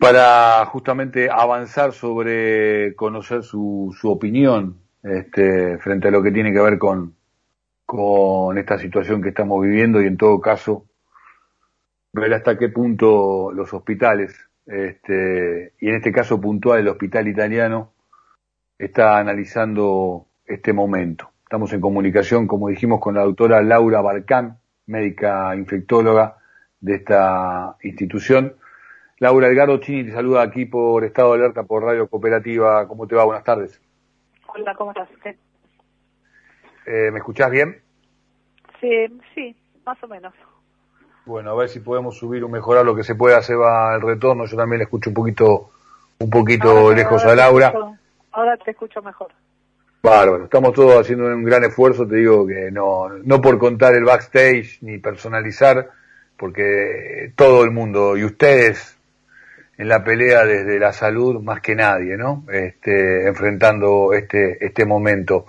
[0.00, 6.60] para justamente avanzar sobre conocer su, su opinión este, frente a lo que tiene que
[6.60, 7.14] ver con,
[7.84, 10.86] con esta situación que estamos viviendo y en todo caso
[12.14, 14.34] ver hasta qué punto los hospitales,
[14.64, 17.92] este, y en este caso puntual el hospital italiano,
[18.78, 21.30] está analizando este momento.
[21.42, 24.56] Estamos en comunicación, como dijimos, con la doctora Laura Balcán,
[24.86, 26.38] médica infectóloga
[26.80, 28.54] de esta institución.
[29.20, 32.88] Laura Edgardo Chini te saluda aquí por Estado de Alerta, por Radio Cooperativa.
[32.88, 33.24] ¿Cómo te va?
[33.24, 33.78] Buenas tardes.
[34.46, 35.10] Hola, ¿cómo estás?
[36.86, 37.82] Eh, ¿Me escuchás bien?
[38.80, 38.88] Sí,
[39.34, 40.32] sí, más o menos.
[41.26, 43.42] Bueno, a ver si podemos subir o mejorar lo que se pueda.
[43.42, 44.46] Se va el retorno.
[44.46, 45.70] Yo también le escucho un poquito,
[46.18, 47.74] un poquito lejos a Laura.
[48.32, 49.30] ahora te escucho mejor.
[50.02, 54.04] Bárbaro, estamos todos haciendo un gran esfuerzo, te digo que no, no por contar el
[54.04, 55.90] backstage ni personalizar,
[56.38, 58.98] porque todo el mundo y ustedes
[59.80, 62.44] en la pelea desde la salud más que nadie, ¿no?
[62.52, 65.46] Este, enfrentando este, este momento.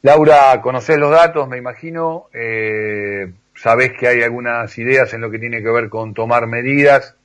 [0.00, 5.38] Laura, conocés los datos, me imagino, eh, sabés que hay algunas ideas en lo que
[5.38, 7.16] tiene que ver con tomar medidas,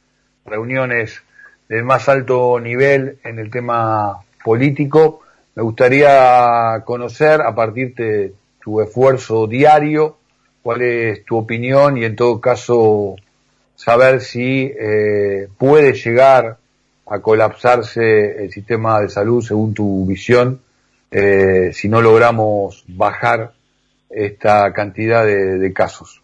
[0.45, 1.23] reuniones
[1.69, 5.21] del más alto nivel en el tema político.
[5.55, 10.17] Me gustaría conocer a partir de tu esfuerzo diario,
[10.61, 13.15] cuál es tu opinión y en todo caso
[13.81, 16.57] saber si eh, puede llegar
[17.07, 20.61] a colapsarse el sistema de salud según tu visión
[21.09, 23.53] eh, si no logramos bajar
[24.07, 26.21] esta cantidad de, casos.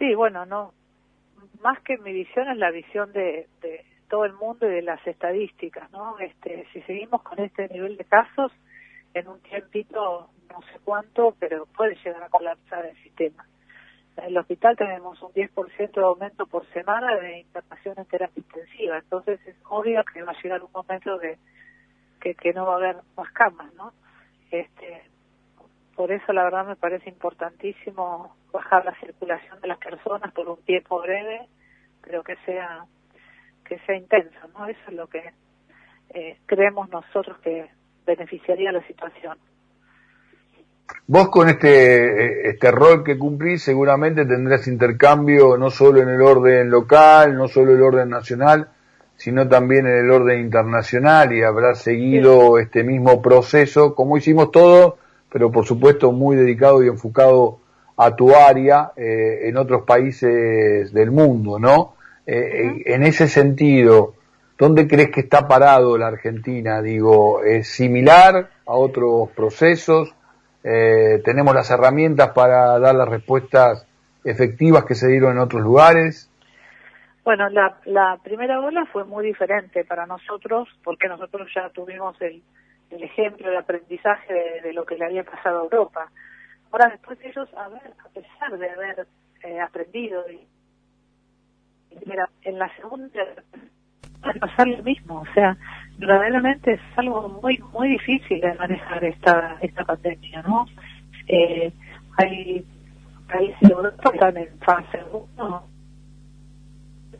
[0.00, 0.72] Sí, bueno, no,
[1.62, 5.06] más que mi visión es la visión de, de, todo el mundo y de las
[5.06, 6.18] estadísticas, ¿no?
[6.18, 8.50] Este, si seguimos con este nivel de casos,
[9.14, 13.46] en un tiempito, no sé cuánto, pero puede llegar a colapsar el sistema.
[14.16, 18.98] En el hospital tenemos un 10% de aumento por semana de internación en terapia intensiva,
[18.98, 22.96] entonces es obvio que va a llegar un momento que, que no va a haber
[23.16, 23.92] más camas, ¿no?
[24.50, 25.02] Este,
[25.96, 30.62] por eso la verdad me parece importantísimo bajar la circulación de las personas por un
[30.62, 31.48] tiempo breve,
[32.02, 32.84] pero que sea
[33.64, 34.66] que sea intenso, ¿no?
[34.66, 35.32] Eso es lo que
[36.10, 37.70] eh, creemos nosotros que
[38.04, 39.38] beneficiaría la situación.
[41.06, 46.70] Vos con este, este rol que cumplís seguramente tendrás intercambio no solo en el orden
[46.70, 48.68] local, no solo en el orden nacional,
[49.16, 54.94] sino también en el orden internacional y habrás seguido este mismo proceso como hicimos todos,
[55.30, 57.58] pero por supuesto muy dedicado y enfocado
[57.96, 61.94] a tu área eh, en otros países del mundo, ¿no?
[62.26, 64.14] Eh, en ese sentido,
[64.58, 66.80] ¿dónde crees que está parado la Argentina?
[66.80, 70.14] Digo, ¿es similar a otros procesos?
[70.64, 73.86] Eh, tenemos las herramientas para dar las respuestas
[74.24, 76.30] efectivas que se dieron en otros lugares.
[77.24, 82.42] Bueno, la, la primera ola fue muy diferente para nosotros porque nosotros ya tuvimos el,
[82.90, 86.10] el ejemplo de aprendizaje de, lo que le había pasado a Europa.
[86.70, 89.06] Ahora, después ellos, a ver, a pesar de haber
[89.44, 90.46] eh, aprendido y,
[92.44, 93.22] en la segunda
[94.24, 95.56] va a pasar lo mismo, o sea,
[95.98, 100.66] verdaderamente es algo muy muy difícil de manejar esta esta pandemia, ¿no?
[101.26, 101.72] Eh,
[102.18, 102.64] hay
[103.28, 105.00] países que están en fase
[105.36, 105.66] 1,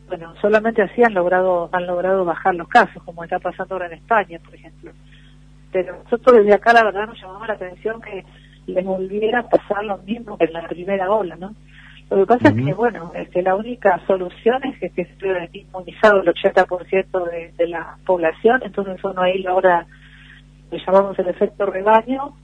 [0.07, 3.93] bueno, solamente así han logrado han logrado bajar los casos, como está pasando ahora en
[3.93, 4.91] España, por ejemplo.
[5.71, 8.23] Pero nosotros desde acá la verdad nos llamamos la atención que
[8.67, 11.55] les volviera a pasar lo mismo que en la primera ola, ¿no?
[12.13, 16.21] Lo que pasa es que, bueno, este, la única solución es que, que esté inmunizado
[16.21, 19.87] el 80% de, de la población, entonces uno ahí ahora
[20.69, 22.35] le llamamos el efecto rebaño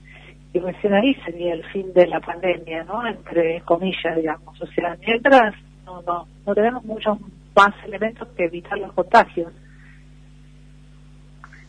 [0.52, 3.06] y recién ahí sería el fin de la pandemia, ¿no?
[3.06, 4.60] Entre comillas, digamos.
[4.60, 5.54] O sea, mientras
[5.86, 7.18] no, no, no tenemos muchos
[7.54, 9.52] más elementos que evitar los contagios.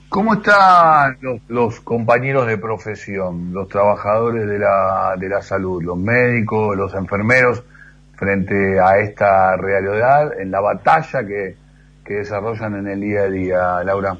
[0.09, 5.97] ¿Cómo están los, los, compañeros de profesión, los trabajadores de la, de la salud, los
[5.97, 7.63] médicos, los enfermeros?
[8.21, 11.55] Frente a esta realidad en la batalla que,
[12.05, 14.15] que desarrollan en el día a día, Laura?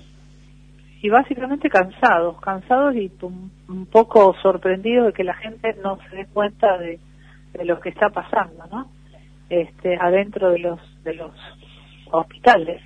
[1.03, 6.25] Y básicamente cansados, cansados y un, poco sorprendidos de que la gente no se dé
[6.33, 6.99] cuenta de,
[7.53, 8.87] de lo que está pasando, ¿no?
[9.49, 11.31] Este, adentro de los de los
[12.09, 12.81] hospitales.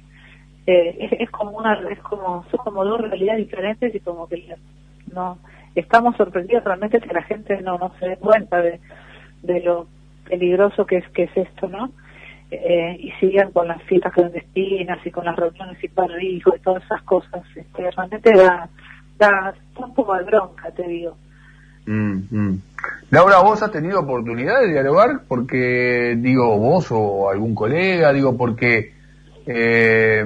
[0.67, 4.53] Eh, es, como una es como son como dos realidades diferentes y como que
[5.13, 5.37] no
[5.75, 8.81] estamos sorprendidos realmente que la gente no no se dé cuenta de,
[9.43, 9.94] de lo
[10.25, 11.91] peligroso que es que es esto, ¿no?
[12.51, 16.83] Eh, y sigan con las fiestas clandestinas y con las reuniones y hijos y todas
[16.83, 17.41] esas cosas.
[17.55, 18.69] Este, realmente da,
[19.17, 21.17] da, un poco de bronca, te digo.
[21.87, 22.61] Mm, mm.
[23.11, 25.21] Laura, ¿vos has tenido oportunidad de dialogar?
[25.27, 28.93] Porque, digo, vos o algún colega, digo, porque
[29.47, 30.23] eh,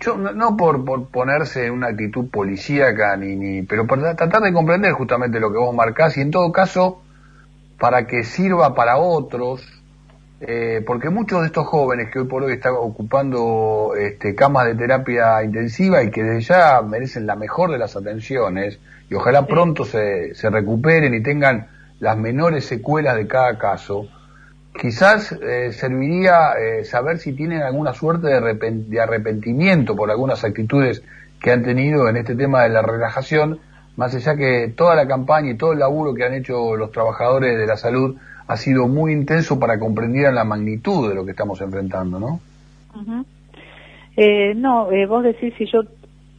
[0.00, 4.52] yo no, por, por, ponerse en una actitud policíaca, ni, ni, pero para tratar de
[4.52, 7.02] comprender justamente lo que vos marcás y en todo caso
[7.78, 9.62] para que sirva para otros,
[10.40, 14.74] eh, porque muchos de estos jóvenes que hoy por hoy están ocupando este, camas de
[14.74, 18.78] terapia intensiva y que desde ya merecen la mejor de las atenciones,
[19.08, 21.68] y ojalá pronto se, se recuperen y tengan
[22.00, 24.08] las menores secuelas de cada caso,
[24.76, 31.02] quizás eh, serviría eh, saber si tienen alguna suerte de, arrepentimiento por algunas actitudes
[31.40, 33.60] que han tenido en este tema de la relajación,
[33.96, 37.58] más allá que toda la campaña y todo el laburo que han hecho los trabajadores
[37.58, 38.16] de la salud
[38.46, 42.40] ha sido muy intenso para comprender la magnitud de lo que estamos enfrentando, ¿no?
[44.16, 45.80] eh, no, eh, vos decís si yo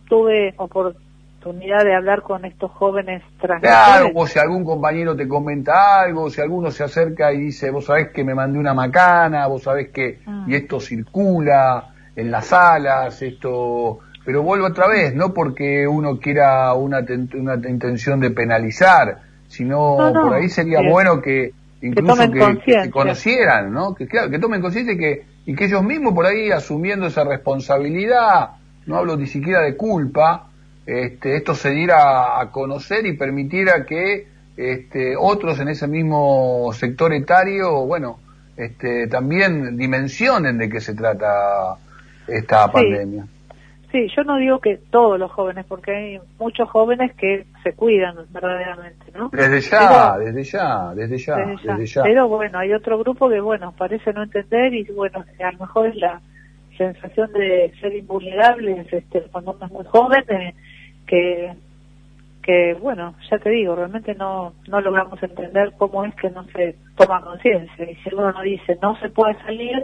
[0.07, 3.23] tuve oportunidad de hablar con estos jóvenes
[3.61, 7.85] Claro, o si algún compañero te comenta algo, si alguno se acerca y dice, vos
[7.85, 10.45] sabés que me mandé una macana, vos sabés que, ah.
[10.47, 16.73] y esto circula en las salas, esto, pero vuelvo otra vez, no porque uno quiera
[16.73, 16.99] una,
[17.35, 23.95] una intención de penalizar, sino por ahí sería bueno que incluso que, conocieran, ¿no?
[23.95, 27.23] Que claro, que tomen conciencia y que, y que ellos mismos por ahí asumiendo esa
[27.23, 28.49] responsabilidad,
[28.85, 30.49] no hablo ni siquiera de culpa,
[30.85, 34.27] este, esto se diera a conocer y permitiera que
[34.57, 38.19] este, otros en ese mismo sector etario, bueno,
[38.57, 41.77] este, también dimensionen de qué se trata
[42.27, 43.25] esta pandemia.
[43.91, 48.17] Sí, yo no digo que todos los jóvenes, porque hay muchos jóvenes que se cuidan
[48.31, 49.29] verdaderamente, ¿no?
[49.31, 53.73] Desde ya, desde ya, desde ya, desde ya, Pero bueno, hay otro grupo que, bueno,
[53.77, 56.19] parece no entender y, bueno, a lo mejor es la
[56.77, 60.25] sensación de ser invulnerables este, cuando uno es muy joven,
[61.07, 61.53] que,
[62.43, 66.75] que bueno, ya te digo, realmente no, no logramos entender cómo es que no se
[66.97, 67.89] toma conciencia.
[67.89, 69.83] Y si uno no dice no se puede salir,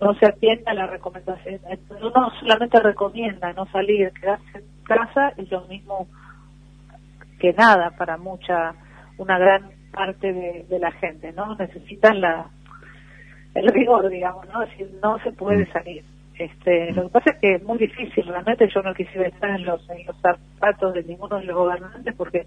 [0.00, 1.60] no se atiende a la recomendación.
[2.00, 6.08] Uno solamente recomienda no salir, quedarse en casa, es lo mismo
[7.38, 8.74] que nada para mucha,
[9.18, 11.54] una gran parte de, de la gente, ¿no?
[11.56, 12.50] Necesitan la
[13.54, 14.62] el rigor, digamos, ¿no?
[14.62, 15.72] Es decir, no se puede mm.
[15.72, 16.04] salir.
[16.38, 19.66] Este, lo que pasa es que es muy difícil, realmente yo no quisiera estar en
[19.66, 22.46] los, en los zapatos de ninguno de los gobernantes porque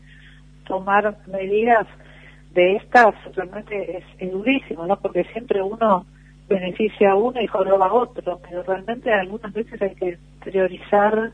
[0.65, 1.85] tomar medidas
[2.53, 4.97] de estas realmente es, durísimo, ¿no?
[4.97, 6.07] Porque siempre uno
[6.53, 11.31] beneficia a uno y joroba a otro, pero realmente algunas veces hay que priorizar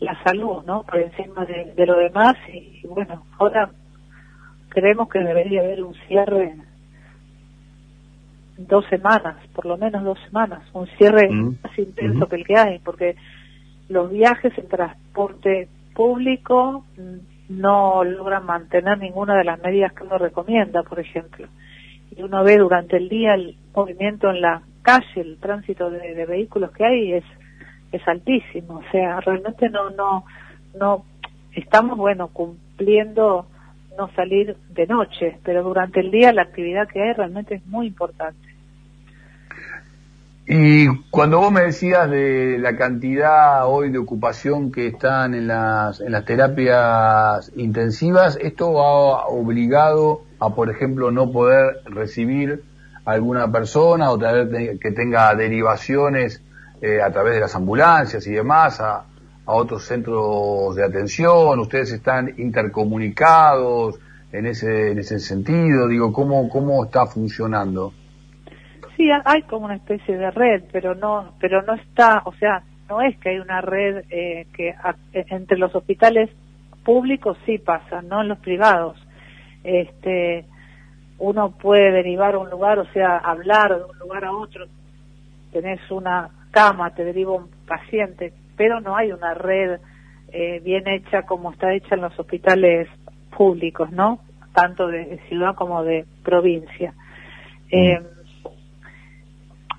[0.00, 0.82] la salud, ¿no?
[0.84, 3.70] Por encima de, de lo demás y bueno, ahora
[4.68, 6.54] creemos que debería haber un cierre
[8.58, 11.58] dos semanas, por lo menos dos semanas, un cierre mm.
[11.62, 13.16] más intenso que el que hay, porque
[13.88, 16.84] los viajes en transporte público
[17.48, 21.46] no logran mantener ninguna de las medidas que uno recomienda, por ejemplo.
[22.14, 26.72] Y uno ve durante el día el movimiento en la calle, el tránsito de, vehículos
[26.72, 27.24] que hay es
[27.90, 30.24] es altísimo, o sea, realmente no no
[30.78, 31.04] no
[31.52, 33.46] estamos bueno cumpliendo
[33.96, 37.86] no salir de noche, pero durante el día la actividad que hay realmente es muy
[37.86, 38.48] importante.
[40.50, 46.00] Y cuando vos me decías de la cantidad hoy de ocupación que están en las,
[46.00, 52.62] en las terapias intensivas, ¿esto ha obligado a, por ejemplo, no poder recibir
[53.12, 56.42] alguna persona o tener que tenga derivaciones
[56.80, 59.04] eh, a través de las ambulancias y demás a,
[59.46, 61.58] a otros centros de atención?
[61.58, 63.98] ¿Ustedes están intercomunicados
[64.32, 65.88] en ese, en ese sentido?
[65.88, 67.92] Digo, ¿cómo, cómo está funcionando?
[68.98, 73.00] sí hay como una especie de red, pero no, pero no está, o sea, no
[73.00, 74.74] es que hay una red eh, que
[75.12, 76.28] entre los hospitales
[76.84, 78.98] públicos sí pasa, no en los privados.
[79.62, 80.44] Este,
[81.18, 84.66] uno puede derivar a un lugar, o sea, hablar de un lugar a otro.
[85.52, 89.80] Tenés una cama, te deriva un paciente, pero no hay una red
[90.32, 92.88] eh, bien hecha como está hecha en los hospitales
[93.36, 94.20] públicos, ¿no?
[94.52, 96.92] Tanto de ciudad como de provincia.
[97.70, 98.00] Eh,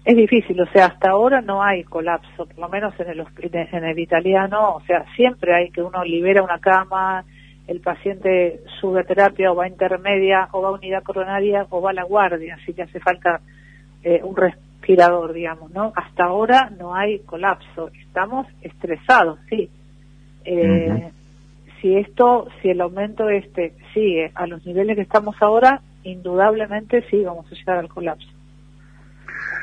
[0.05, 3.83] es difícil, o sea, hasta ahora no hay colapso, por lo menos en el, en
[3.83, 7.23] el italiano, o sea, siempre hay que uno libera una cama,
[7.69, 11.81] el paciente sube a terapia o va a intermedia o va a unidad coronaria o
[11.81, 13.41] va a la guardia, así que hace falta
[14.03, 15.93] eh, un respirador, digamos, ¿no?
[15.95, 19.69] Hasta ahora no hay colapso, estamos estresados, sí.
[20.45, 21.11] Eh,
[21.79, 27.23] si esto, si el aumento este sigue a los niveles que estamos ahora, indudablemente sí
[27.23, 28.38] vamos a llegar al colapso.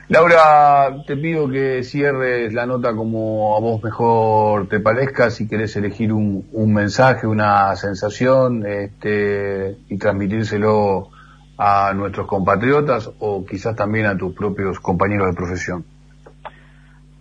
[0.09, 5.75] Laura, te pido que cierres la nota como a vos mejor te parezca, si querés
[5.77, 11.09] elegir un, un mensaje, una sensación, este, y transmitírselo
[11.59, 15.85] a nuestros compatriotas o quizás también a tus propios compañeros de profesión.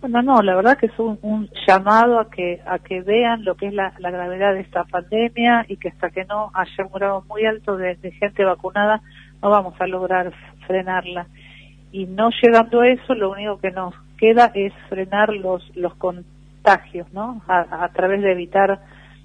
[0.00, 3.68] Bueno, no, la verdad que es un, llamado a que a que vean lo que
[3.68, 7.44] es la, gravedad de esta pandemia y que hasta que no haya un grado muy
[7.44, 9.00] alto de, gente vacunada
[9.42, 10.32] no vamos a lograr
[10.66, 11.26] frenarla.
[11.92, 17.12] Y no llegando a eso, lo único que nos queda es frenar los los contagios,
[17.12, 17.42] ¿no?
[17.48, 18.80] A, través de evitar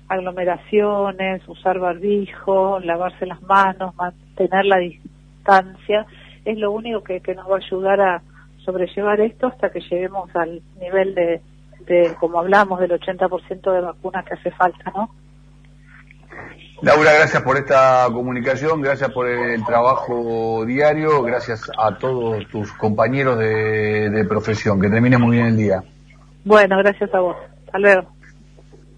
[0.08, 6.06] aglomeraciones, usar barbijo, lavarse las manos, mantener la distancia,
[6.46, 8.22] es lo único que nos va a ayudar a
[8.64, 11.42] sobrellevar esto hasta que lleguemos al nivel de,
[12.20, 15.10] como hablamos, del 80% de vacunas que hace falta, ¿no?
[16.82, 23.38] Laura, gracias por esta comunicación, gracias por el trabajo diario, gracias a todos tus compañeros
[23.38, 24.82] de, de profesión.
[24.82, 25.84] Que termine muy bien el día.
[26.44, 27.38] Bueno, gracias a vos.
[27.66, 28.08] Hasta luego.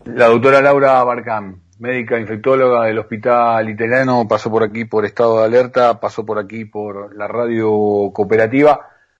[0.05, 5.45] La doctora Laura Barcán, médica infectóloga del Hospital Italiano, pasó por aquí por estado de
[5.45, 8.92] alerta, pasó por aquí por la radio cooperativa.